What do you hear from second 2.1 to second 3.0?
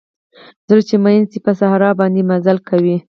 مزلې کوي